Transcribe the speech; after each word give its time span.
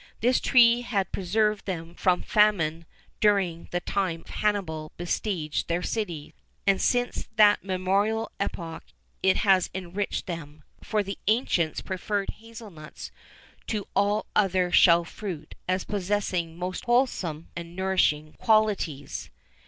This 0.19 0.39
tree 0.39 0.81
had 0.81 1.11
preserved 1.11 1.67
them 1.67 1.93
from 1.93 2.23
famine 2.23 2.87
during 3.19 3.67
the 3.69 3.81
time 3.81 4.25
Hannibal 4.25 4.91
besieged 4.97 5.67
their 5.67 5.83
city,[XIV 5.83 6.33
29] 6.63 6.63
and 6.65 6.81
since 6.81 7.27
that 7.35 7.63
memorable 7.63 8.31
epoch 8.39 8.81
it 9.21 9.37
had 9.37 9.69
enriched 9.75 10.25
them, 10.25 10.63
for 10.83 11.03
the 11.03 11.19
ancients 11.27 11.81
preferred 11.83 12.31
hazel 12.31 12.71
nuts 12.71 13.11
to 13.67 13.87
all 13.95 14.25
other 14.35 14.71
shell 14.71 15.05
fruit, 15.05 15.53
as 15.67 15.83
possessing 15.83 16.57
most 16.57 16.85
wholesome 16.85 17.49
and 17.55 17.75
nourishing 17.75 18.33
qualities. 18.39 19.29